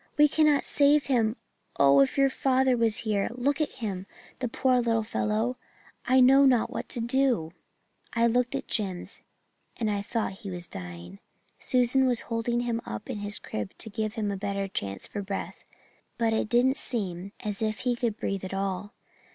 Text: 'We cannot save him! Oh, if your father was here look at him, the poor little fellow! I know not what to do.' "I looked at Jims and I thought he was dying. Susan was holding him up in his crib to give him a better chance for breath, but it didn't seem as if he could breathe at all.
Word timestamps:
'We 0.17 0.29
cannot 0.29 0.65
save 0.65 1.05
him! 1.05 1.35
Oh, 1.79 1.99
if 1.99 2.17
your 2.17 2.31
father 2.31 2.75
was 2.75 2.97
here 3.05 3.29
look 3.33 3.61
at 3.61 3.73
him, 3.73 4.07
the 4.39 4.47
poor 4.47 4.81
little 4.81 5.03
fellow! 5.03 5.57
I 6.07 6.19
know 6.21 6.43
not 6.43 6.71
what 6.71 6.89
to 6.89 6.99
do.' 6.99 7.53
"I 8.13 8.25
looked 8.25 8.55
at 8.55 8.67
Jims 8.67 9.21
and 9.77 9.91
I 9.91 10.01
thought 10.01 10.39
he 10.39 10.49
was 10.49 10.67
dying. 10.67 11.19
Susan 11.59 12.07
was 12.07 12.21
holding 12.21 12.61
him 12.61 12.81
up 12.83 13.11
in 13.11 13.19
his 13.19 13.37
crib 13.37 13.77
to 13.77 13.91
give 13.91 14.15
him 14.15 14.31
a 14.31 14.37
better 14.37 14.67
chance 14.67 15.05
for 15.05 15.21
breath, 15.21 15.69
but 16.17 16.33
it 16.33 16.49
didn't 16.49 16.77
seem 16.77 17.31
as 17.41 17.61
if 17.61 17.81
he 17.81 17.95
could 17.95 18.17
breathe 18.17 18.43
at 18.43 18.55
all. 18.55 18.95